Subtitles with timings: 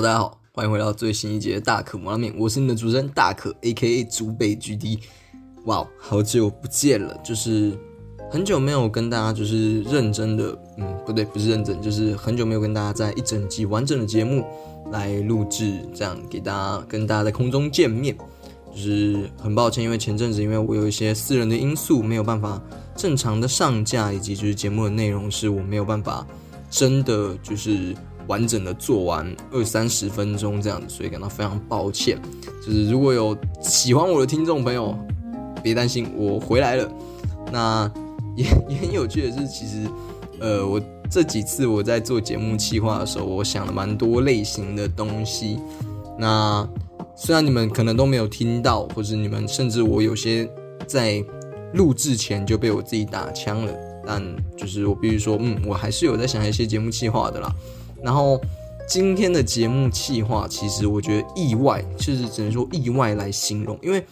[0.00, 4.02] 大家好，欢迎回到最新一节大可摩拉面，我是你的主持人大可，A.K.A.
[4.04, 4.98] 竹北 G.D。
[5.66, 7.76] 哇，好久不见了，就是
[8.30, 14.42] 很久没有跟大家就是认真的，嗯，不对，不是认真，就是很久没有跟大家在一整集完整的节目
[14.90, 18.16] 来录制，这样给大家跟大家在空中见面，
[18.74, 22.58] 就是很抱歉，因为前阵子因为我有一些私人的因素，没有办法
[22.96, 26.26] 正常的上架，以及就是节目的内容是我没有办法
[26.70, 27.94] 真的就是
[28.30, 32.16] 完整的做完二三十分钟这样子，所以感到非常抱歉。
[32.64, 34.96] 就是如果有喜欢我的听众朋友，
[35.64, 36.88] 别担心，我回来了。
[37.50, 37.90] 那
[38.36, 39.84] 也也很有趣的是，其实
[40.38, 40.80] 呃，我
[41.10, 45.58] 这几次我在做节目企划的时候，我想了蛮多类型的东西。
[46.16, 46.64] 那
[47.16, 50.48] 虽然你们可能都没有听到，或者你们甚至我有些
[50.86, 51.24] 在
[51.74, 53.72] 录制前就被我自己打枪了，
[54.06, 54.22] 但
[54.56, 57.52] 就是我必须说，嗯，我还是有在想一些节目企划的啦。
[58.02, 58.40] 然后
[58.88, 64.04] 今天的节目企划，其实我觉得意外，就是只能说意外来形容，因为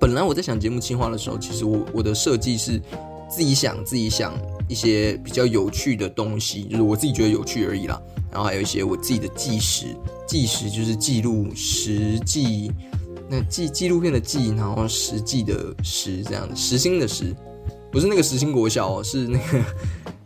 [0.00, 2.80] 本来我在想节目企划的时候，其实我我的设计是
[3.28, 4.32] 自己想自己想
[4.68, 8.00] 一些比较有趣的东西，就是我自己觉得有趣而已啦。
[8.30, 9.86] 然后还有一些我自己的纪实，
[10.26, 12.70] 纪实就是记录实际，
[13.28, 17.34] 那纪纪录片的纪，然后实际的实这样的实心的实，
[17.90, 19.64] 不是那个实心国小哦，是那个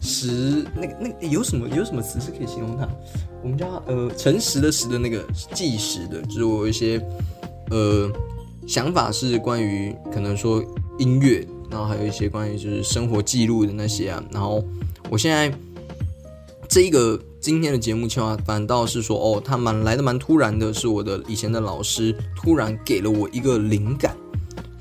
[0.02, 2.88] 实那个那个、有什么有什么词是可以形容它？
[3.42, 7.00] 我们叫呃诚实的实的那个计时的，就是我有一些
[7.70, 8.10] 呃
[8.66, 10.62] 想法是关于可能说
[10.98, 14.62] 音乐，然后还有一些关于就是生活记录的那些啊，然后
[15.08, 15.52] 我现在
[16.68, 24.16] 这一个今天的节目情况反倒是说哦，它蛮来的蛮突然的，是我的以前的老师突然给了我一个灵感。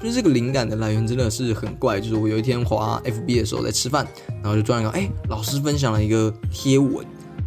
[0.02, 4.08] 就是这个灵感的来源真的是很怪，就是我有一天滑 FB 的时候在吃饭，
[4.42, 7.05] 然后就突然看，哎，老师分享了一个贴文，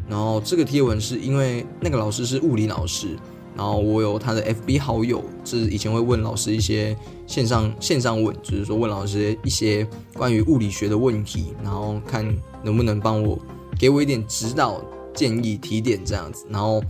[0.09, 3.09] 然后这个贴文是因为那个老师是物理老师，
[3.56, 6.97] 然后我有他的 FB 好友，是以前会问老师一些
[7.27, 12.25] 线上线上问，就是说问老师一些关于物理学的问题，然后看
[12.62, 13.37] 能不能帮我
[13.77, 14.81] 给我一点指导
[15.12, 16.81] 建议提点这样子，然后。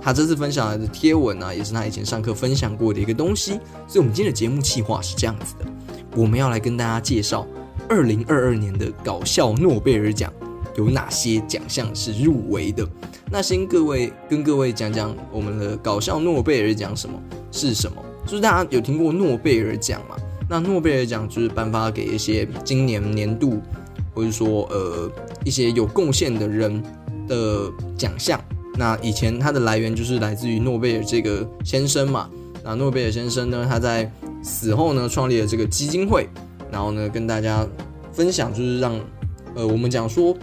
[0.00, 3.52] 他这次分享来的贴文呢，也是他以前上课分享过的一个东西，
[3.86, 5.66] 所以我们今天的节目计划是这样子的：
[6.16, 7.46] 我们要来跟大家介绍
[7.88, 10.32] 二零二二年的搞笑诺贝尔奖
[10.76, 12.88] 有哪些奖项是入围的。
[13.30, 17.20] 那先各位跟各位讲讲我们的搞笑诺贝尔奖什么
[17.50, 18.02] 是什么？
[18.24, 20.16] 就是大家有听过诺贝尔奖嘛？
[20.48, 23.60] 那诺贝尔奖就是颁发给一些今年年度
[24.14, 25.10] 或者说呃
[25.44, 26.82] 一些有贡献的人
[27.26, 28.40] 的奖项。
[28.78, 32.30] 那以前它的来源就是来自于诺贝尔这个先生嘛。
[32.64, 34.10] 那诺贝尔先生呢，他在
[34.42, 36.28] 死后呢，创立了这个基金会，
[36.70, 37.66] 然后呢，跟大家
[38.12, 38.98] 分享，就是让
[39.54, 40.36] 呃，我们讲说，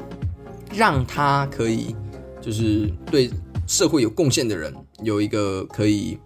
[0.74, 1.96] 让他可以
[2.42, 3.30] 就是对
[3.68, 6.18] 社会有贡献的人有一个可以，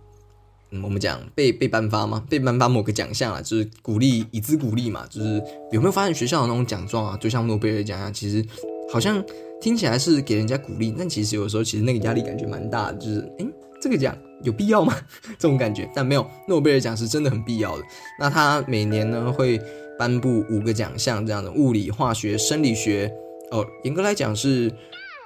[0.71, 2.23] 嗯，我们讲被被颁发吗？
[2.29, 5.05] 被颁发某个奖项啊，就是鼓励以资鼓励嘛。
[5.09, 8.43] 就是有没有发现学校的那种奖状啊，就像诺贝尔奖啊，其实
[8.91, 9.23] 好像。
[9.61, 13.45] 听起来是给人家鼓励，但其实有时候其实那个压力感觉蛮大的，就是诶，
[13.81, 14.95] 这个奖有必要吗？
[15.37, 15.91] 这种感觉。
[15.93, 17.83] 但没有，诺贝尔奖是真的很必要的。
[18.17, 19.59] 那他每年呢会
[19.97, 23.11] 颁布五个奖项，这样的物理、化学、生理学。
[23.51, 24.71] 哦，严格来讲是，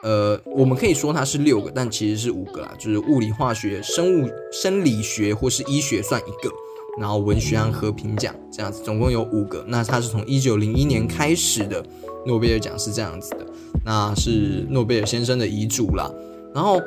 [0.01, 6.51] 呃，我们可以说它是六个，但其实是五个啦，就是物理、化学、生物、生理学或是医学算一个，
[6.99, 9.63] 然后文学和和平奖这样子，总共有五个。
[9.67, 11.85] 那它是从一九零一年开始的。
[12.25, 13.45] 诺贝尔奖是这样子的，
[13.85, 16.09] 那是诺贝尔先生的遗嘱啦。
[16.53, 16.81] 然后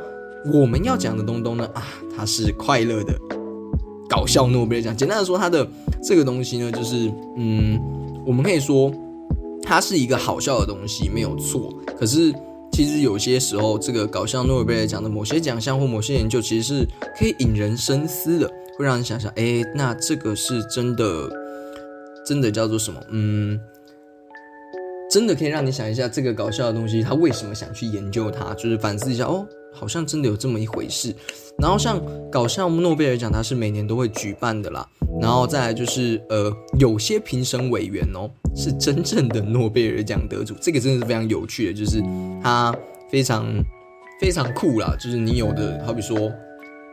[0.52, 1.82] 我们要讲的东东呢，啊，
[2.16, 3.12] 它是快乐的
[4.08, 4.96] 搞笑诺贝尔奖。
[4.96, 5.66] 简单的说，它的
[6.02, 7.80] 这个东西呢，就是嗯，
[8.24, 8.92] 我们可以说
[9.62, 11.74] 它是一个好笑的东西，没有错。
[11.98, 12.32] 可是
[12.72, 16.86] 其实有些时候，这个搞笑诺贝尔奖的某些奖项或某些研究，其实是
[17.18, 18.46] 可以引人深思的，
[18.78, 21.28] 会让人想想，哎，那这个是真的，
[22.24, 23.00] 真的叫做什么？
[23.10, 23.58] 嗯。
[25.16, 28.52] 真的可以让你想一下，这个搞笑的东西，他为什么想去研究它？
[28.52, 31.10] 就是反思一下，哦，好像真的有这么一回事。
[31.56, 31.98] 然后像
[32.30, 34.86] 搞笑诺贝尔奖，它是每年都会举办的啦。
[35.18, 42.02] 然后再来就是，呃，有些评审委员哦，是真正的诺贝尔奖得主，这个真的是非常有趣的，就是
[42.42, 42.76] 他
[43.10, 43.46] 非常
[44.20, 44.94] 非常酷啦。
[45.00, 46.30] 就是你有的，好比说，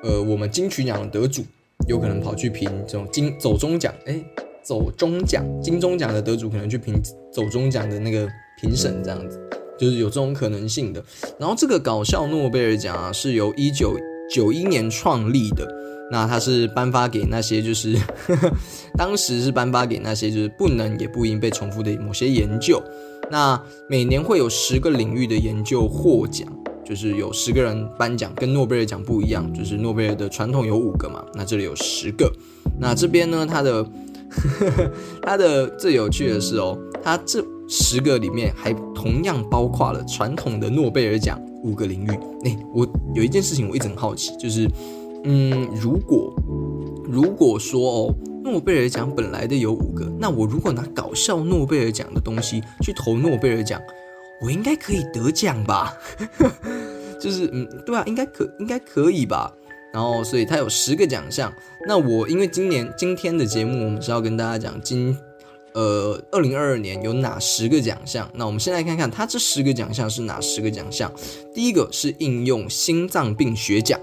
[0.01, 1.43] 呃，我们金曲奖的得主，
[1.89, 4.23] 有可能跑去评这种金走中奖，哎。
[4.63, 6.95] 走中奖、金钟奖的得主可能去评
[7.31, 8.27] 走中奖的那个
[8.59, 9.39] 评审，这样子
[9.77, 11.03] 就是有这种可能性的。
[11.37, 13.95] 然后这个搞笑诺贝尔奖啊，是由一九
[14.33, 15.67] 九一年创立的。
[16.11, 17.97] 那它是颁发给那些就是
[18.97, 22.81] 当时是颁发给那些就是不能也不应被重复的某些研究。
[23.31, 26.47] 那每年会有十个领域的研究获奖。
[26.85, 32.29] 就是有十个人颁奖，跟诺贝尔奖不一样，就是诺贝尔的传统有五个嘛，那这里有十个。
[32.77, 33.81] 那这边呢，它的
[35.21, 42.09] 它的最有趣的是哦，它这十个里面还同样包括了传统的诺贝尔奖五个领域。
[42.45, 44.67] 哎，我有一件事情我一直很好奇，就是
[45.23, 46.33] 嗯，如果
[47.05, 53.81] 如果说哦，诺贝尔奖本来的有五个，那我如果拿搞笑诺贝尔奖的东西去投诺贝尔奖。
[54.41, 55.93] 我应该可以得奖吧？
[57.17, 59.49] 就是嗯，对啊，应该可应该可以吧？
[59.93, 61.53] 然后，所以他有十个奖项。
[61.87, 65.15] 那我因为今年今天的节目，我们是要跟大家讲今
[65.73, 68.29] 呃二零二二年有哪十个奖项。
[68.33, 71.13] 那我们先来看看他这十个奖项是哪十个奖项。
[71.53, 73.99] 第一个是应用心脏病学奖，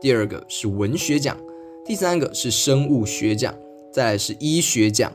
[0.00, 1.36] 第二个是文学奖，
[1.84, 3.52] 第三个是生物学奖，
[3.92, 5.12] 再来是医学奖。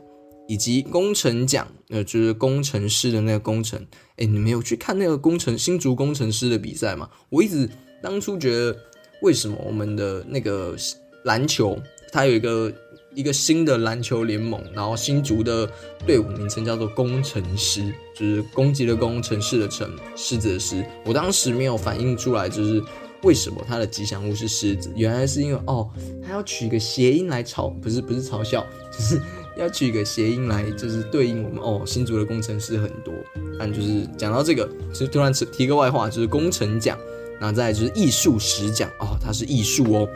[0.50, 3.86] 以及工程奖，呃，就是工程师的那个工程。
[4.16, 7.10] 哎，你没有去看那个工程新竹工程师的比赛吗？
[7.28, 7.70] 我一直
[8.02, 8.78] 当初觉得，
[9.22, 10.76] 为什么我们的那个
[11.24, 11.78] 篮球，
[12.12, 12.72] 它有一个
[13.14, 15.70] 一个新的篮球联盟，然后新竹的
[16.06, 20.86] 队伍名称叫做工程师，就是攻击的攻，城市的城，狮子的狮。
[21.06, 22.82] 我当时没有反应出来，就是
[23.24, 24.92] 为什么它的吉祥物是狮子？
[24.96, 25.90] 原来是因为哦，
[26.26, 29.22] 它要取一个谐音来嘲，不是不是嘲笑， 就是。
[29.58, 31.82] 要取一个谐音来，就是对应我们哦。
[31.84, 33.12] 新竹的工程师很多，
[33.58, 36.96] 但就是讲到这个，其实突然提个外话，就是工程奖，
[37.40, 40.08] 然后再就是艺术史奖哦，它是艺术哦。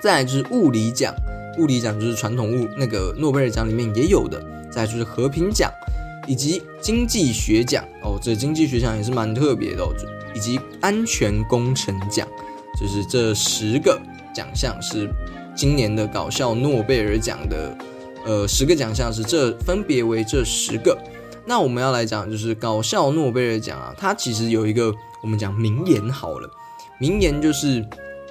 [0.00, 1.14] 再来就是物理奖，
[1.58, 4.42] 物理奖就是传统物那个诺贝尔奖里面也有的。
[4.70, 5.70] 再就是和平奖，
[6.26, 9.94] 以及经济学奖哦，这经济学奖也是蛮特别的哦。
[10.34, 12.26] 以及安全工程奖，
[12.80, 14.00] 就是这十个
[14.34, 15.10] 奖项是
[15.54, 17.76] 今年的搞笑诺贝尔奖的。
[18.24, 20.96] 呃，十个奖项是这分别为这十个。
[21.44, 26.50] 那我们要来讲，就是搞笑诺贝尔奖啊，它其实有一个我们讲名言好了，
[26.98, 27.86] 名言就是，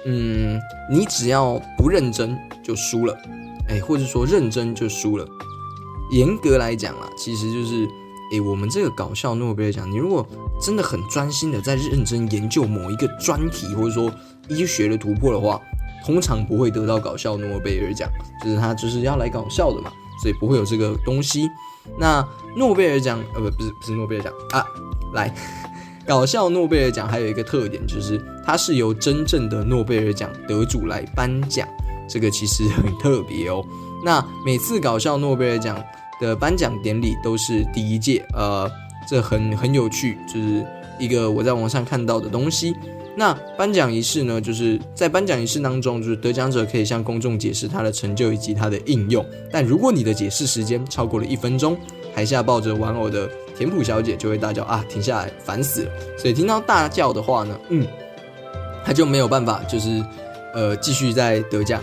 [0.06, 0.60] 嗯，
[0.90, 3.16] 你只要不认真就输了，
[3.68, 5.26] 哎，或者说认真就输了。
[6.10, 7.86] 严格来讲啊，其实就是，
[8.32, 10.26] 哎，我们这个搞笑诺贝尔奖，你如果
[10.60, 14.12] 真的很专心的在认真研究某一个专题，或者说
[14.48, 15.60] 医学的突破的话。
[16.04, 18.10] 通常不会得到搞笑诺贝尔奖，
[18.42, 21.48] 就是他就是要来搞笑的嘛，所以不会有这个东西。
[21.96, 24.66] 那诺贝尔奖呃不不是不是诺贝尔奖啊，
[25.14, 25.32] 来
[26.06, 31.66] 搞笑诺贝尔奖还有一个特点就是它是由真正的诺贝尔奖得主来颁奖，
[32.08, 33.64] 这个其实很特别哦。
[34.04, 35.82] 那每次搞笑诺贝尔奖
[36.20, 38.70] 的颁奖典礼都是第一届，呃，
[39.08, 40.66] 这很很有趣，就是
[40.98, 42.74] 一个我在网上看到的东西。
[43.14, 44.40] 那颁奖仪式呢？
[44.40, 49.24] 就是在颁奖仪式当中，就是得奖者可以向公众解释他的成就以及他的应用。
[49.50, 51.76] 但如果你的解释时间超过了一分钟，
[52.14, 55.92] 台下抱着玩偶的田普小姐就会大叫啊，停下来，烦死了！
[56.18, 57.86] 所以听到大叫的话呢，嗯，
[58.84, 60.04] 他就没有办法，就是
[60.54, 61.82] 呃继续在得奖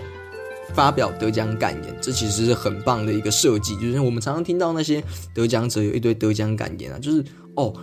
[0.74, 1.98] 发表得奖感言。
[2.02, 7.24] 这其实是很棒的一个设计，就是我们常常听到那些得奖者有一堆得奖感言啊，就是
[7.56, 7.74] 哦，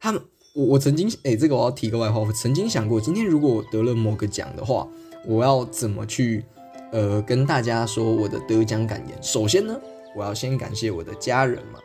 [0.00, 0.20] 他们。
[0.54, 4.88] 我我曾经哎，这个我要提个外话，我曾经想过，今天如果我得了某个奖的话，
[5.26, 6.42] 我要怎么去
[6.92, 9.22] 呃跟大家说我的得奖感言？
[9.22, 9.78] 首先呢，
[10.16, 11.78] 我要先感谢我的家人嘛，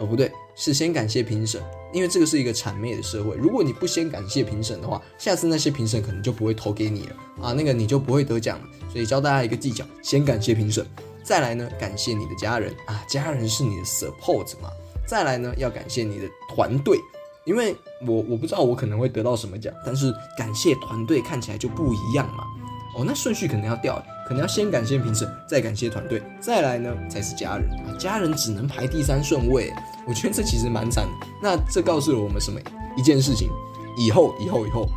[0.00, 8.64] 哦不对，是先感谢评审，因为这个是一个谄媚的社会，如果你不先感谢评审的话，下次那些评审可能就不会投给你了啊，那个你就不会得奖了。
[8.90, 10.84] 所以教大家一个技巧，先感谢评审，
[11.22, 14.70] 再来呢感谢你的家人啊，家人是你的 support 嘛，
[15.06, 16.98] 再来呢要感谢你的团队。
[17.46, 17.74] 因为
[18.06, 22.44] 我我不知道我可能会得到什么奖，但是感谢团队看起来就不一样嘛。
[22.96, 27.96] 哦，那顺序可能要掉，可能要先感谢评审，再感谢团队，再来呢才是家人啊。
[27.98, 29.72] 家人只能排第三顺位，
[30.06, 31.26] 我觉得这其实蛮惨的。
[31.42, 32.60] 那这告诉了我们什么
[32.96, 33.48] 一件事情？
[33.96, 34.88] 以后以后以后，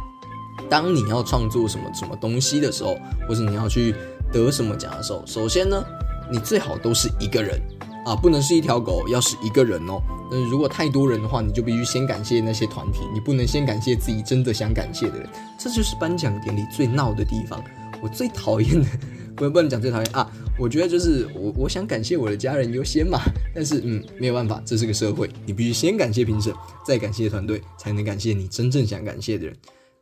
[0.69, 2.97] 当你要创作什么什么东西的时候，
[3.27, 3.95] 或者你要去
[4.31, 5.83] 得什么奖的时候，首先呢，
[6.31, 7.59] 你最好都是一个人。
[8.05, 10.01] 啊，不能是一条狗，要是一个人哦。
[10.29, 15.29] 嗯，如果太多人的话，你就必须先感谢那些团体，你不能先感谢自己真的想感谢的人。
[15.57, 17.63] 这就是颁奖典礼最闹的地方。
[18.03, 18.87] 我最讨厌的，
[19.35, 20.29] 不不能讲最讨厌啊。
[20.59, 23.21] 我觉得就是我我想感谢我的家人优先嘛。
[23.55, 26.53] 但是嗯，没有办法，这是个社会，你必须先感谢评审，
[26.85, 29.55] 再感谢团队，才能感谢你真正想感谢的人。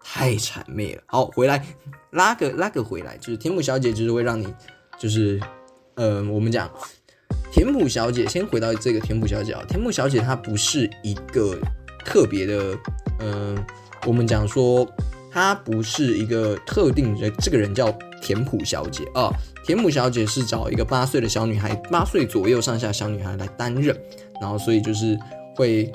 [0.04, 1.04] 太谄媚了。
[1.06, 1.64] 好，回来
[2.10, 4.48] 拉个拉个回来，就是田母小姐就是会让你，
[4.98, 5.40] 就是
[5.94, 6.68] 呃，我们讲。
[7.52, 9.62] 田母小姐，先回到这个田母小姐啊。
[9.68, 11.60] 田母小姐她不是一个
[12.06, 12.78] 特别的，
[13.20, 13.62] 嗯，
[14.08, 14.90] 我们讲说
[15.32, 19.32] 她不是一个特定人，这个人叫田普小姐啊。
[19.64, 23.96] 田母小姐是找一个八岁的小女孩，八岁左右上下小女孩来担任，
[24.42, 25.18] 然后所以就是
[25.56, 25.92] 会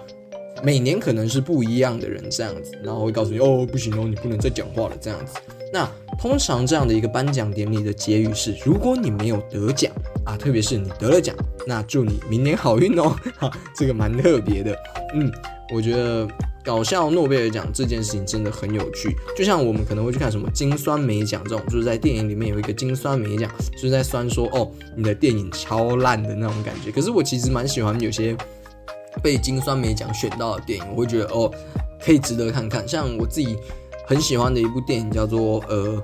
[0.63, 5.35] 每年可能是不一样的人这样子，然后会告诉你哦，不行哦，你不能再讲话了这样子。
[5.73, 9.93] 那通常这样的一个颁奖典礼的结语是：如果你没有得奖
[10.25, 11.35] 啊，特别是你得了奖，
[11.67, 13.17] 那祝你明年好运哦。
[13.37, 14.79] 哈，这个蛮特别的。
[15.13, 15.31] 嗯，
[15.75, 16.27] 我觉得
[16.67, 19.17] 搞笑诺贝尔奖这件事情真的很有趣。
[19.37, 26.91] 就像我们可能会去看什么金酸梅奖这种，就是在电影里面有一个金酸梅奖，就是在酸说哦，你的电影超烂的那种感觉。
[26.91, 28.37] 可是我其实蛮喜欢有些
[29.23, 31.51] 被金酸梅奖选到的电影，我会觉得哦，
[32.05, 32.87] 可以值得看看。
[32.87, 33.57] 像我自己。
[34.09, 36.01] 很喜欢的一部电影叫做呃，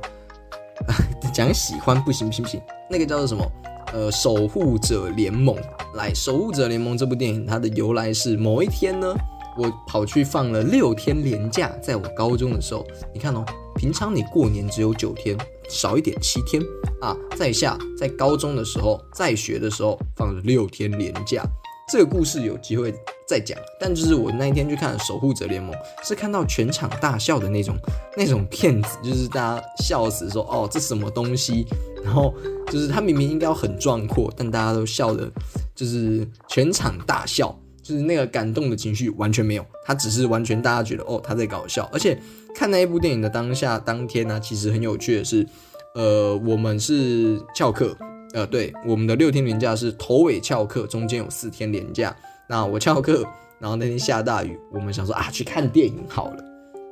[1.33, 3.49] 讲喜欢不行不行不行，那个叫做什么？
[3.92, 5.57] 呃，守护者联盟。
[5.95, 9.14] 来，守护者联盟这部电影它的由来是某一天呢，
[9.56, 12.87] 我跑去放了六天年假，在我高中的时候。
[13.12, 13.44] 你看哦，
[13.76, 15.37] 平常你过年只有九天，
[15.68, 16.62] 少一点七天
[17.00, 21.44] 啊，在下在高中的时候在学的时候放了六天年假。
[21.90, 22.94] 这个故事有机会
[23.28, 25.75] 再讲，但就是我那一天去看《守护者联盟》，
[26.06, 27.76] 是看到全场大笑的那种
[28.16, 31.66] 那种片子，就是大家笑死，说哦这什么东西，
[32.02, 32.32] 然后
[32.68, 35.30] 就是他明明应该要很壮阔，但大家都笑的，
[35.75, 42.17] 就是全场大笑，就是那个感动的情绪完全没有，他只是完全大家觉得哦他在搞笑，而且
[42.55, 45.47] 看那一部电影的当下当天呢，其实很有趣的是，
[45.95, 47.97] 呃我们是翘课。
[48.35, 52.17] 呃，对，我们的六天连假是头尾翘课，中间有四天连假。
[52.49, 53.23] 那我翘课，
[53.59, 56.43] 然后那天下大雨，我们想说啊，去看电影好了。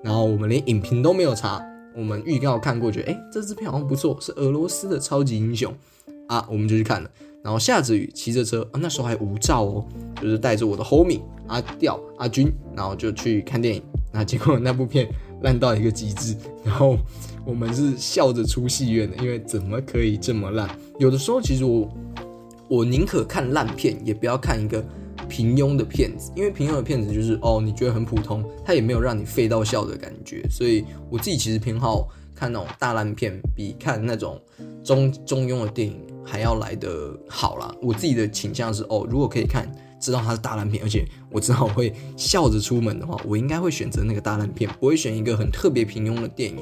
[0.04, 1.58] 然后我们连影评都没有查，
[1.96, 5.74] 我们预告看过，觉得哎，这支片好像不错，是俄罗斯的超级英雄
[6.30, 7.10] 啊，我们就去看了。
[7.42, 9.84] 然后下着雨，骑着车啊，那时候还无照哦，
[10.22, 13.82] 就是带着我的 homie 阿调阿军，然后就去看电影。
[14.12, 15.08] 那结果那部片
[15.42, 16.96] 烂到一个极致， 然后。
[17.46, 20.68] 我们是笑着出戏院的，因为怎么可以这么烂？
[20.98, 21.88] 有的时候，其实我
[22.68, 24.84] 我宁可看烂片，也不要看一个
[25.26, 30.44] 平庸的片子，因为平庸的片子就是哦，你觉得很普通，它也没有让你废到笑的感觉。
[30.50, 34.38] 所以我自己其实偏好看那种大烂片，比看那种
[34.84, 37.74] 中中庸的电影还要来的好啦。
[37.80, 39.70] 我自己的倾向是哦，如果可以看。
[40.00, 46.56] 知道它是大烂片，而且我知道我会笑着出门的话，我应该会选择那个大烂片，不会选一个很特别平庸的电影。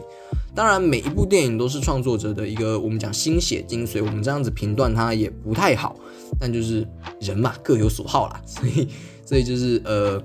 [0.56, 5.94] 当然，每一部电影都是创作者的一个我们讲心血精髓，我们这样子评断它也不太好。
[6.40, 6.84] 但就是
[7.20, 8.88] 人嘛，各有所好啦， 所以
[9.24, 10.20] 所以就是呃，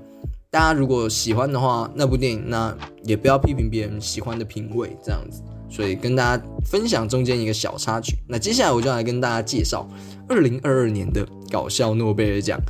[0.50, 5.40] 大家如果喜欢的话，那部电影那也不要批评别人喜欢的品味这样子。
[5.74, 8.16] 所以跟大家分享中间一个小插曲。
[8.28, 9.88] 那接下来我就来跟大家介绍
[10.28, 12.60] 二零二二年的搞笑诺贝尔奖。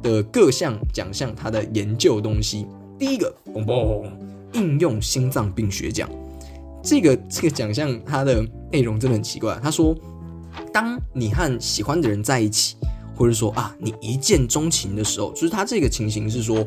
[0.00, 2.64] 的各项奖项，它的研究东西，
[2.96, 4.08] 第一个，嘣嘣，
[4.52, 6.08] 应用心脏病学奖，
[6.80, 9.58] 这个这个奖项它的内容真的很奇怪。
[9.60, 9.92] 他说，
[10.72, 12.76] 当你和喜欢的人在一起，
[13.16, 16.64] 或者说啊，你一见钟情的时候，就是他这个情形是说，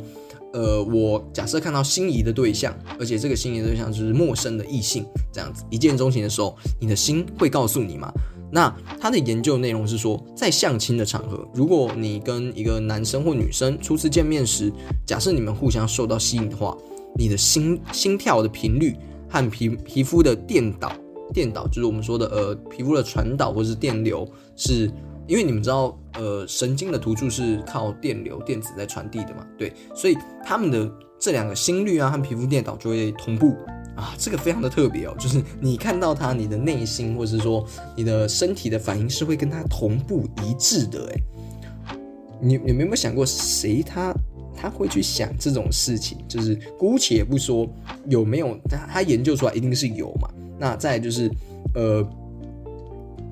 [0.54, 8.12] 呃，我假设看到心仪的对象，而且这个心仪的对象就是陌生的异性，这样子一见钟情的时候，你的心会告诉你吗？
[8.54, 14.70] 那他的研究内容是说，在相亲的场合，如果你跟一个男生或女生初次见面时，
[15.06, 16.78] 假设你们互相受到吸引的话，
[17.16, 18.98] 你的心心跳的频率
[19.30, 20.92] 和皮皮肤的电导，
[21.34, 24.28] 电导就是我们说的呃皮肤的传导或是电流，
[24.58, 24.92] 是
[25.28, 29.46] 因为你们知道呃神经的突触是靠电流电子在传递的嘛？
[29.58, 33.56] 对，所以他们的这两个心率啊和皮肤电导就会同步。
[33.94, 37.64] 啊，这个非常的特别哦，就是你看到他，你的内心或者是说
[37.94, 41.12] 你的身体的反应是会跟他同步一致的。
[41.14, 41.98] 哎，
[42.42, 44.14] 你你们有没有想过，谁他
[44.56, 46.18] 他会去想这种事情？
[46.26, 47.68] 就是姑且不说
[48.08, 50.30] 有没有，他他研究出来一定是有嘛。
[50.58, 51.30] 那再就是，
[51.76, 52.02] 呃，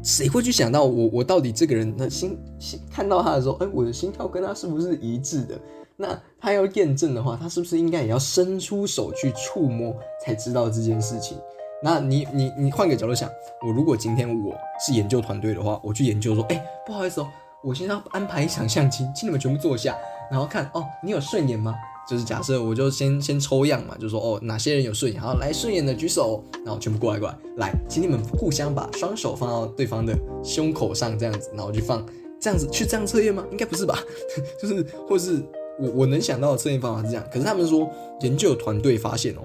[0.04, 5.60] 谁会去想到我我到底这个人的心心看到他的时候，哎，我的心跳跟他是不是一致的？
[5.98, 11.38] 那他要验证的话，他是不是应该也要伸出手去触摸才知道这件事情？
[11.84, 13.30] 那你你你换个角度想，
[13.66, 17.28] 我如果今天我是研究团队的话，我去研究说，哎，不好意思哦，
[17.62, 19.98] 我现在要安排一场相亲，请你们全部坐下，
[20.32, 21.76] 然后看哦，你有顺眼吗？
[22.10, 32.06] 就是假设我就先先抽样嘛，就说哦，哪些人有顺眼，好来顺眼的举手，然后全部过来过来，来，请你们互相把双手放到对方的胸口上，这样子，然后去放，
[32.42, 33.46] 这样子去这样测验吗？
[33.52, 34.00] 应该不是吧？
[34.62, 35.44] 就是或是。
[35.82, 37.90] 我我能想到的测验方法是这样，可是他们说
[38.20, 39.40] 研究团队发现哦，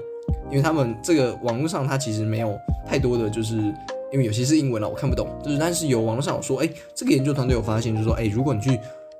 [0.50, 3.54] 因为他们这个网络上它其实没有太多的，就是
[4.12, 5.28] 因为有些是英文了，我看不懂。
[5.44, 8.76] 就是但是有网络上有说，哎，这个研究团队有发现，就是说，哎，如果你去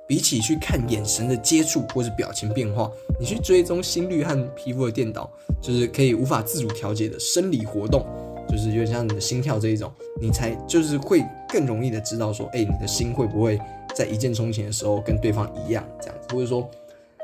[0.07, 5.29] 比起去看眼神的接触或者表情变化，你去追踪心率和皮肤的电导，
[5.61, 8.05] 就是可以无法自主调节的生理活动，
[8.47, 13.59] 就是有点像你的心跳这一种，你才就是会更容易的知道说，哎，你的心会不会
[13.95, 16.69] 在一见钟情的时候跟对方一样这样子，或者说。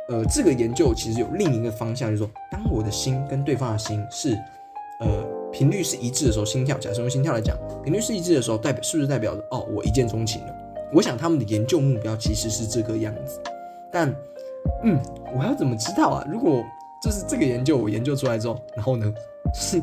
[0.10, 4.38] 呃，这个研究其实有另一个方向，就是说，当我的心跟对方的心是
[5.00, 5.08] 呃
[5.54, 10.54] 频率是一致的时候，心跳，假设用心跳来讲，频率是一致的时候，代表是不是代表着哦，我一见钟情了？
[10.94, 13.40] 我想他们的研究目标其实是这个样子，
[13.92, 14.14] 但
[14.84, 15.00] 嗯，
[15.38, 16.28] 我要怎么知道啊？
[16.30, 16.64] 如果
[17.04, 19.12] 就是这个研究我研究出来之后，然后呢，
[19.54, 19.82] 是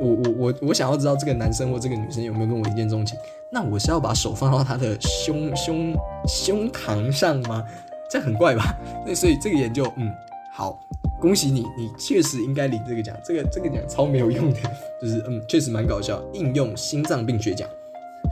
[0.00, 3.18] 我我我我想要知道这个男生或这个女生有没有跟我一见钟情，
[3.50, 5.94] 那我是要把手放到他的胸胸
[6.26, 7.64] 胸膛上吗？
[8.10, 8.76] 这很怪吧？
[9.06, 10.12] 那所以这个研究，嗯，
[10.52, 10.78] 好，
[11.20, 13.16] 恭喜你，你确实应该领这个奖。
[13.24, 14.58] 这个这个奖超没有用的，
[15.00, 16.20] 就是嗯，确实蛮搞笑。
[16.32, 17.68] 应用心脏病学奖。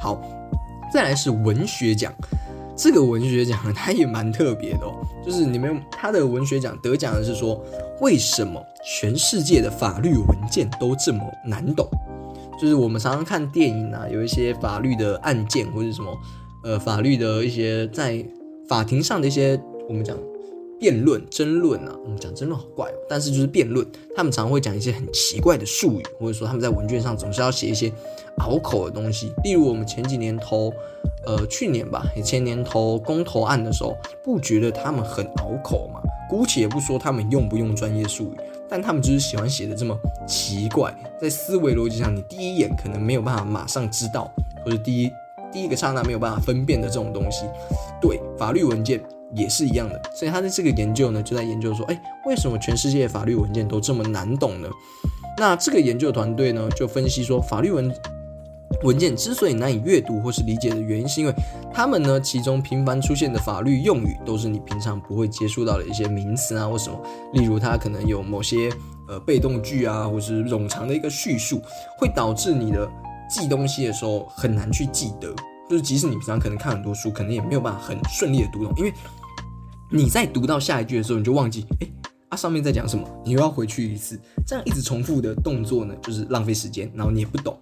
[0.00, 0.20] 好，
[0.92, 2.12] 再来是文学奖。
[2.76, 4.94] 这个文学奖它也蛮特别的哦，
[5.26, 7.60] 就是你们它的文学奖得奖的是说，
[8.00, 11.88] 为什么全世界的法律文件都这么难懂？
[12.60, 16.16] 就是我们常常看电影啊，有一些法律的案件或者什么，
[16.62, 18.24] 呃，法律的一些在
[18.68, 20.16] 法庭上的一些我们讲
[20.78, 27.92] 辩论、争论啊，我们讲争论好怪哦，但是就是辩论，他们常会讲一些很奇怪的术语，或者说他们在文卷上总是要写一些
[28.38, 30.72] 拗口的东西，例如我们前几年投。
[31.26, 33.94] 呃，去年吧，前年投公投案的时候，
[34.24, 36.00] 不觉得他们很拗口吗？
[36.28, 44.32] 姑且不说他们用不用专业术语，但他们就是喜欢写的这么奇怪，在思维逻辑上，你第一眼可能没有办法马上知道，
[44.64, 45.10] 或者第一
[45.52, 47.44] 第一个刹那没有办法分辨的这种东西。
[48.00, 49.02] 对，法律文件
[49.34, 54.68] 也是一样的，所以他的这个研究呢，就在研究说，哎，为什么全世界法律文件都这么难懂呢？
[55.36, 57.92] 那这个研究团队呢，就分析说，法律文。
[58.84, 61.32] 文件之所以难以阅读或是理解的原因，是因为
[61.72, 67.00] 他们呢，其中频繁出现的法律用语都是你平常不会接触到的一些名词啊，或什么。
[67.32, 68.70] 例如，它可能有某些
[69.08, 71.60] 呃被动句啊，或是冗长的一个叙述，
[71.98, 72.88] 会导致你的
[73.28, 75.34] 记东西的时候很难去记得。
[75.68, 78.92] 就是即使你平常可能看很多书，可能也没有办法很顺利的读懂，因为
[79.90, 81.88] 你在读到下一句的时候，你就忘记，哎，
[82.28, 87.58] 啊上面在讲什么，你又要回去一次，这样一直重复的动作呢，就是浪费时间，然后你也不懂。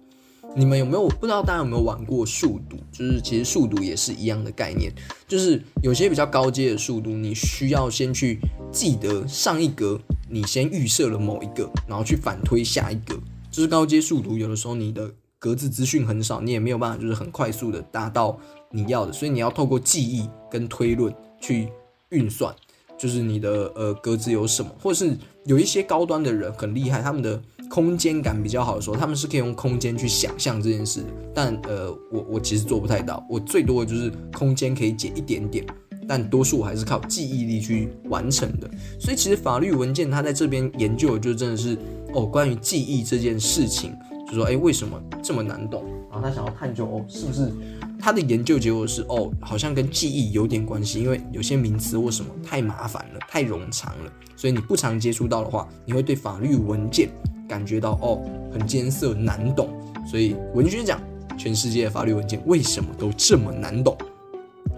[0.55, 2.77] 你们有没有不知道大家有没有玩过数独？
[2.91, 4.91] 就是其实数独也是一样的概念，
[5.27, 8.39] 就是有些比较高阶的数独，你需要先去
[8.71, 13.15] 记得上一格，你先预设了某一个，然后去反推下一个。
[13.51, 15.09] 就是高阶数独，有的时候你的
[15.39, 18.37] 格子资讯很少，你也没有办法就是很快速的达到
[18.71, 21.69] 你要的，所以你要透过记忆跟推论去
[22.09, 22.55] 运算，
[22.97, 27.41] 就是你的呃格子有什么，或者是有一些高端的人很厉害，他们的。
[27.69, 35.65] 空间感比较好的时候，他们是可以用空间去想象这件事，但呃，我我其实做不太到，我最多的就是空间可以解一点点，
[36.07, 38.71] 但多数还是靠记忆力去完成的。
[38.97, 41.77] 所以其实法律文件它在这边研究的就真的是
[42.13, 43.93] 哦，关于记忆这件事情，
[44.27, 45.83] 就说哎为什么这么难懂？
[46.11, 47.51] 然后他想要探究哦，是不是
[47.99, 57.09] 他的研究结果是哦，好像跟记忆有点关系，因为有些名词或什么太麻烦了，太冗长了，所以你不常接触到的话，你会对法律文件。
[57.47, 59.69] 感觉到哦，很艰涩难懂，
[60.05, 60.99] 所以文学奖，
[61.37, 63.97] 全世界的法律文件为什么都这么难懂？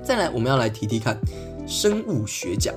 [0.04, 1.20] 再来，我们要来提提看
[1.66, 2.76] 生物学奖，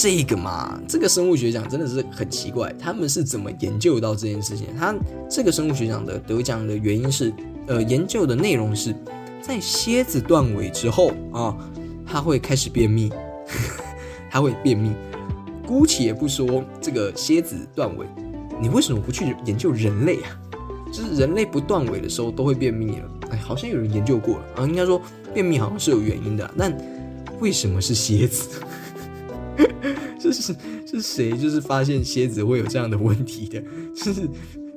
[0.00, 4.68] 这个嘛，这个生物学奖真的是很奇怪，他们是怎么研究到这件事情？
[4.78, 4.94] 他
[5.28, 7.32] 这个生物学奖的得奖的原因是，
[7.66, 8.94] 呃，研究的内容是
[9.42, 11.56] 在蝎子断尾之后啊，
[12.06, 13.10] 它会开始便秘，
[14.30, 14.92] 它会便秘。
[15.66, 18.06] 姑且不说这个蝎子断尾。
[18.60, 20.30] 你为什么不去研究人类啊？
[20.92, 23.10] 就是人类不断尾的时候都会便秘了。
[23.30, 24.64] 哎，好像有人研究过了啊。
[24.64, 25.02] 应该说
[25.34, 26.72] 便秘好像是有原因的，但
[27.40, 28.60] 为什么是蝎子？
[30.18, 30.54] 这是
[30.86, 31.36] 是谁？
[31.36, 33.62] 就是发现蝎子会有这样的问题的？
[33.94, 34.28] 就是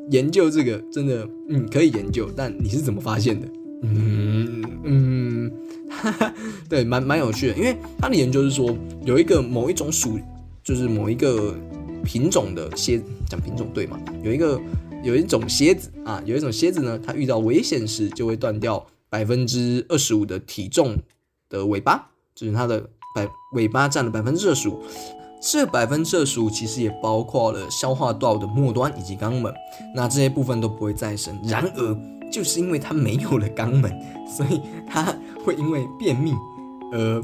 [0.10, 3.48] 研究这个真的，嗯，可以研究，但你是怎么发现的？
[3.84, 5.52] 嗯嗯，
[6.70, 10.20] 对，蛮蛮有趣的，因为他的研究是说有一个某一种属，
[10.64, 11.56] 就是某一个。
[12.04, 13.96] 品种的蝎讲品种对吗？
[14.24, 14.60] 有一个
[15.04, 20.98] 有一种蝎子啊，有一种蝎子呢，它遇到危险时就会断掉百分之二十五的体重
[21.48, 24.82] 的尾巴，就是它的百尾巴占了百分之二十五。
[25.44, 29.52] 这百分之二十五其实也包括了消化道的末端以及肛门，
[29.96, 31.36] 那这些部分都不会再生。
[31.44, 31.98] 然而，
[32.32, 33.92] 就是因为它没有了肛门，
[34.28, 36.32] 所以它会因为便秘
[36.92, 37.24] 而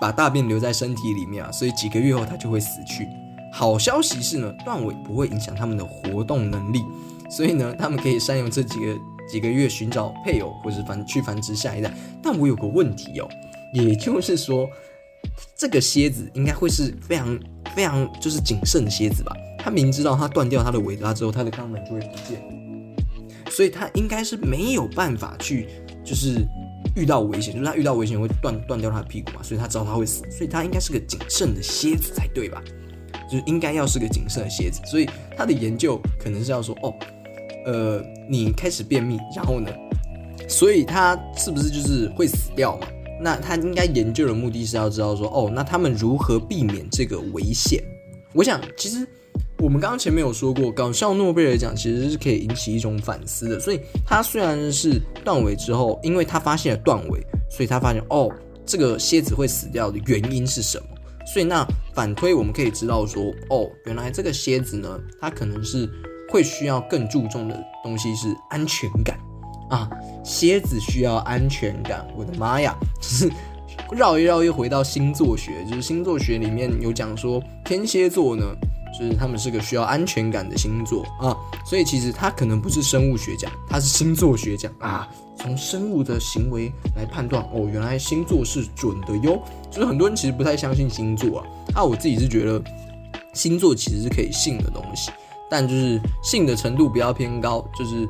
[0.00, 3.06] 把大便留在身体里面啊，所以几个月后它就会死去。
[3.52, 6.84] 好消息是呢，断尾不会影响它们的活动能力，
[7.30, 8.98] 所以呢，它们可以善用这几个
[9.30, 11.94] 几个月寻找配偶，或是繁去繁殖下一代。
[12.20, 13.28] 但我有个问题哦，
[13.74, 14.70] 也就是说，
[15.56, 17.38] 这个蝎子应该会是非常
[17.74, 19.36] 非常就是谨慎的蝎子吧？
[19.58, 22.40] 它明知道它断掉它的尾巴之后，它的肛门就会不见，
[23.50, 25.68] 所以它应该是没有办法去
[26.04, 26.46] 就是
[26.94, 32.62] 遇到危险，就是他遇到危险会断断掉他的屁股嘛，所以他知道他会死，所以他应该是个谨慎的蝎子才对吧？
[33.28, 36.94] 就是应该要是个谨慎的蝎子，所以他的研究可能是要说，哦，
[37.64, 39.70] 呃，你开始便秘，然后呢，
[40.48, 42.86] 所以他是不是就是会死掉嘛？
[43.20, 47.82] 那他应该研究的目的是要知道说，哦，那他们如何避免这个危险？
[48.32, 49.06] 我想，其实
[49.58, 53.60] 我们刚刚前面有说过，搞笑诺贝尔奖其实是可以引起一种反思的。
[53.60, 58.28] 所以，他虽然是断尾之后，因为他发现了断尾，所以他发现哦，
[58.66, 60.86] 这个蝎子会死掉的原因是什么？
[61.32, 65.88] 所以，那反推我们可以知道说，哦，原来这个蝎子呢，它可能是
[66.28, 69.18] 会需要更注重的东西是安全感
[69.68, 69.88] 啊。
[70.24, 72.74] 蝎子需要安全感，我的妈呀！
[72.98, 73.30] 就是
[73.92, 78.42] 绕一绕又回到星座学，就是星座学里面有讲说天蝎座呢，
[78.98, 85.06] 就是他们是个需要安全感的星座啊，所以其实他可能不是生物学家，他是星座学家啊。
[85.36, 89.38] 从生物的行为来判断，哦，原来星座是准的哟。
[89.70, 92.62] 就是很多人其实不太相信星座啊，啊，我自己是觉得
[93.34, 95.10] 星座其实是可以信的东西，
[95.50, 98.08] 但就是信的程度不要偏高，就是。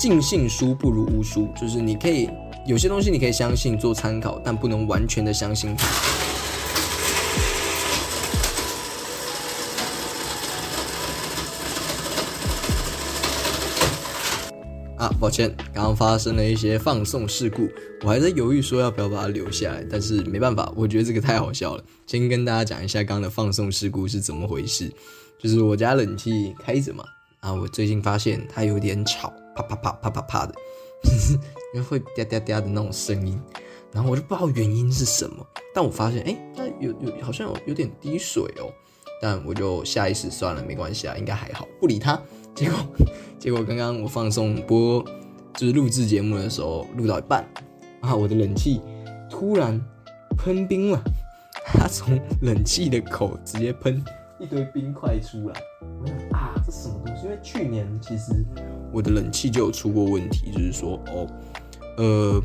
[0.00, 2.26] 尽信书不如无书，就是你可以
[2.64, 5.86] 有些东西你可以相信做参考，但不能完全的相信它。
[14.96, 17.68] 啊，抱歉，刚刚发生了一些放送事故，
[18.02, 21.84] 我还在犹豫说要不要把它留下来，但是没办法，我觉得这个太好笑了。
[22.06, 24.90] 先跟大家讲一下刚刚的放送事故是怎么回事，
[25.38, 27.04] 就是我家冷气开着嘛，
[27.40, 29.30] 啊，我最近发现它有点吵。
[29.62, 30.54] 啪啪啪啪啪啪的，
[31.74, 33.40] 因为会嗲嗲嗲的那种声音，
[33.92, 38.72] 然后我就不知道原因是什么，但我发现哎，那有有好像有有点滴水哦，
[39.20, 42.20] 但我就下意识算了，没关系啊，应该还好，不理他。
[42.54, 42.78] 结果
[43.38, 45.02] 结果刚刚我放送播
[45.54, 47.48] 就是录制节目的时候，录到一半
[48.00, 48.80] 啊，我的冷气
[49.30, 49.80] 突然
[50.36, 51.00] 喷冰了，
[51.72, 54.04] 它从冷气的口直接喷
[54.40, 55.60] 一堆冰块出来，
[56.02, 56.99] 我想啊，这什么？
[57.22, 58.44] 因为去年其实。
[58.92, 61.26] 我的冷气就有出过问题，就是说，哦，
[61.96, 62.42] 呃，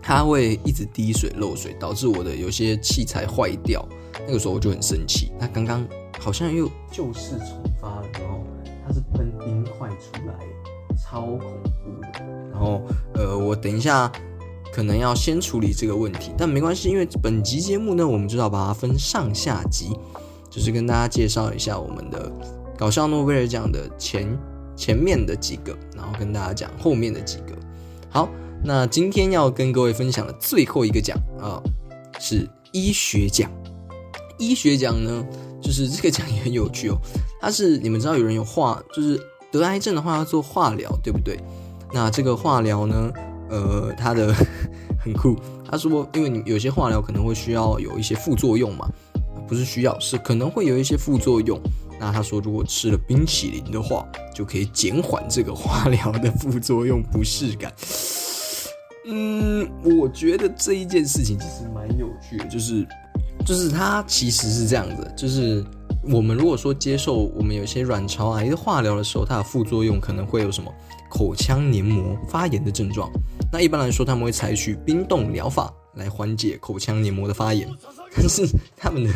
[0.00, 3.84] 它会一直滴水漏水，导致我的有些器材坏掉。
[4.24, 5.32] 那个时候我就很生气。
[5.36, 5.84] 它刚刚
[6.20, 8.44] 好像又旧事重发了，然后
[8.86, 10.34] 它是喷冰块出来，
[10.96, 12.08] 超恐怖的。
[12.52, 12.80] 然后，
[13.14, 14.12] 呃，我等一下
[14.72, 19.90] 可能要先处理这个问题，但没关系，因为本集节目呢，我们就要把它分上下集，
[20.48, 22.30] 就是跟大家介绍一下我们的
[22.76, 24.26] 搞笑诺贝尔奖的前。
[24.76, 27.56] 前面的几个，然后跟大家讲后面的几个。
[28.10, 28.28] 好，
[28.64, 31.62] 那今天要跟各位分享的最后一个奖啊，
[32.18, 33.48] 是医学奖。
[34.36, 35.24] 医学奖呢，
[35.62, 36.96] 就是这个奖也很有趣哦。
[37.40, 39.16] 它是你们知道有人有化，就是
[39.52, 41.38] 得癌症的话要做化疗，对不对？
[41.92, 43.12] 那这个化疗呢，
[43.50, 44.34] 呃，它的
[44.98, 45.36] 很酷。
[45.70, 48.90] 他说，因为你有些化疗可能会需要有一些副作用嘛，
[49.46, 51.56] 不是需要，是可能会有一些副作用。
[52.04, 57.72] 那他说，如果吃了冰淇淋的话，就可以减缓这个化疗的副作用不适感。
[59.06, 62.86] 嗯，我觉得这一件事情其实蛮有趣的，就是，
[63.46, 65.64] 就是它其实是这样子，就是
[66.02, 70.70] 我们如果说接受我们有些卵巢癌的化疗的时候，它的副作用可能会有什么
[71.08, 73.10] 口腔黏膜发炎的症状。
[73.50, 77.66] 那一般来说，他们会采取冰冻疗法来缓解口腔黏膜的发炎，
[78.14, 79.10] 但是他们的。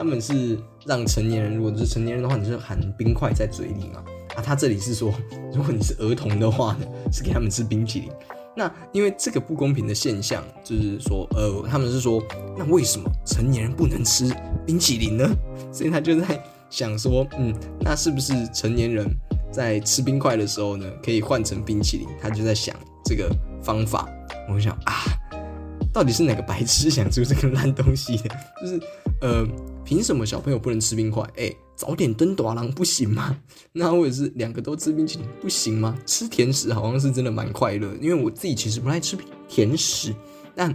[0.00, 4.02] 他们是让成年人，如果是成年人的话，你是含冰块在嘴里嘛？
[4.34, 5.12] 啊，他这里是说，
[5.52, 8.10] 如果你是儿童的话呢，是给他们吃冰淇淋。
[8.56, 12.18] 那因为这个不公平的现象，就是说，呃，他们是说，
[12.56, 14.34] 那为什么成年人不能吃
[14.64, 15.30] 冰淇淋呢？
[15.70, 19.06] 所以他就在想说，嗯，那是不是成年人
[19.52, 22.08] 在吃冰块的时候呢，可以换成冰淇淋？
[22.18, 23.30] 他就在想这个
[23.62, 24.08] 方法。
[24.50, 25.04] 我想啊，
[25.92, 28.30] 到底是哪个白痴想出这个烂东西的？
[28.62, 28.80] 就是，
[29.20, 29.46] 呃。
[29.90, 31.28] 凭什么小朋友不能吃冰块？
[31.36, 33.36] 哎，早点登短廊不行吗？
[33.74, 35.98] 那或者是两个都吃冰淇淋不行吗？
[36.06, 40.14] 吃甜食好像是真的蛮快乐，因为我自己其实不爱吃甜食，
[40.54, 40.72] 但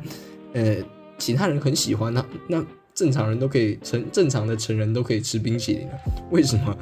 [0.51, 0.75] 呃，
[1.17, 5.87] 其他人很喜欢那那正常人都可以成正常的成人都可以吃冰淇淋，
[6.29, 6.77] 为什么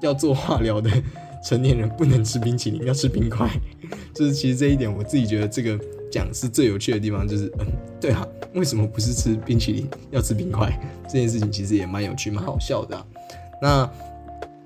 [0.00, 0.90] 要做化疗的
[1.46, 3.50] 成年人不能吃冰淇淋，要吃冰块？
[4.16, 5.78] 就是其实这一点我自己觉得这个。
[6.10, 7.66] 讲是最有趣的地方，就是嗯，
[8.00, 10.70] 对啊，为什么不是吃冰淇淋要吃冰块？
[11.06, 13.06] 这件事情其实也蛮有趣、蛮好笑的。
[13.60, 13.88] 那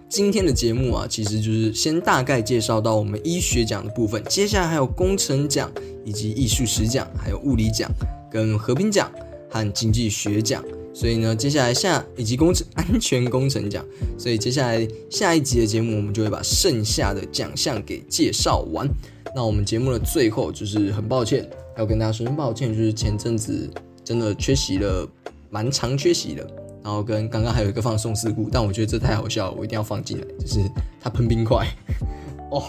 [0.09, 5.70] 今天的节目啊，其实就是先大概介绍到我们医学奖的部分，接下来还有工程奖、
[6.05, 7.88] 以及艺术史奖、还有物理奖、
[8.31, 9.11] 跟和平奖
[9.48, 10.64] 和经济学奖。
[10.92, 13.85] 所以呢，接下来下以及工程安全工程奖，
[14.18, 18.88] 所以接下来下一集的节目，我们就会把剩下的奖项给介绍完。
[19.34, 23.70] 那我们节目的最后就是很抱歉，要跟大家说声抱歉，就是前阵子
[24.04, 25.08] 真的缺席了，
[25.50, 26.46] 蛮长缺席的。
[26.82, 30.60] 然后跟刚刚还有一个放送事故，但我觉得这太好笑了，我一定要放进来，就是
[30.98, 31.66] 他喷冰块，
[32.50, 32.62] 哦，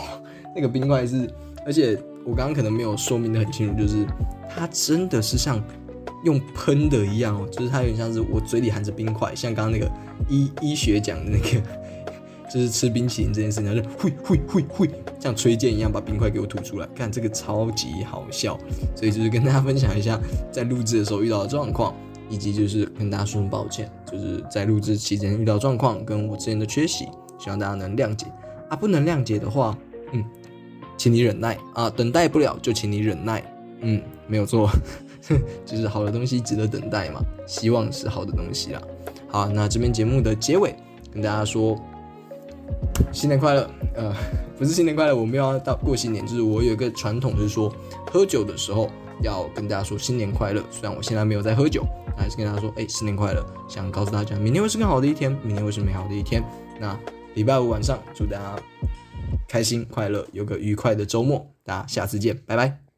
[0.54, 1.30] 那个冰块是，
[1.66, 4.06] 而且我刚刚可能没有说明的很清楚，就是
[4.54, 5.64] 它真的是像
[6.26, 9.90] 用喷的一样哦，就是它有点像是我嘴里含着冰块，像刚刚那个
[10.30, 11.62] 医医学讲的那个，
[12.54, 18.58] 就是吃冰淇淋这件事情，它就会会会会像吹箭一样把冰块给我吐出来，看这个超级好笑，
[18.96, 20.20] 所以就是跟大家分享一下
[20.52, 21.94] 在录制的时候遇到的状况。
[22.30, 27.04] 以及就是跟大家说声抱歉，就是在录制期间遇到状况，跟我之前的缺席，
[27.38, 28.26] 希望大家能谅解
[28.70, 28.78] 啊。
[28.78, 29.78] 不能谅解的话，
[30.14, 30.24] 嗯，
[30.96, 31.90] 请你忍耐啊。
[31.90, 33.44] 等待不了就请你忍耐，
[33.82, 34.70] 嗯，没有错，
[35.66, 37.22] 就是好的东西值得等待嘛。
[37.46, 38.82] 希望是好的东西啦。
[39.28, 40.74] 好，那这边节目的结尾
[41.12, 41.78] 跟大家说
[43.12, 43.70] 新年快乐。
[43.96, 44.16] 呃，
[44.58, 47.74] 不是新年快乐，我们要到过新年，就是我有一个传统，就是说
[48.12, 48.90] 喝酒的时候
[49.22, 50.64] 要跟大家说新年快乐。
[50.70, 51.86] 虽然我现在没有在喝酒。
[52.18, 53.44] 还是跟大家说，哎，新年快乐！
[53.68, 56.44] 想告诉大家，明天会是更好的一天，明天会是美好的一天。
[56.80, 56.96] 那
[57.34, 58.56] 礼拜五晚上，祝大家
[59.48, 61.48] 开心快乐，有个愉快的周末。
[61.64, 62.91] 大家下次见，拜拜。